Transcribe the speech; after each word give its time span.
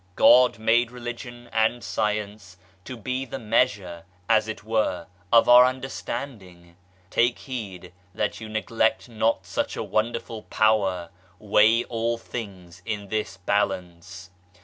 God 0.15 0.57
made 0.57 0.89
Religion 0.89 1.47
and 1.53 1.83
Science 1.83 2.57
to 2.85 2.97
be 2.97 3.23
the 3.23 3.37
measure, 3.37 4.03
as 4.27 4.47
it 4.47 4.63
were, 4.63 5.05
of 5.31 5.47
our 5.47 5.63
understanding. 5.67 6.75
Take 7.11 7.37
heed 7.37 7.93
that 8.15 8.41
you 8.41 8.49
neg 8.49 8.71
lect 8.71 9.07
not 9.09 9.45
such 9.45 9.75
a 9.77 9.83
wonderful 9.83 10.41
power. 10.49 11.11
Weigh 11.37 11.83
all 11.83 12.17
things 12.17 12.81
in 12.83 13.09
this 13.09 13.37
balance. 13.37 14.31